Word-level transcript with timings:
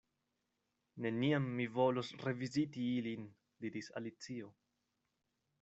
"Neniam 1.05 1.45
mi 1.59 1.67
volos 1.75 2.09
reviziti 2.25 2.89
ilin" 2.97 3.31
diris 3.67 3.95
Alicio. 4.03 4.53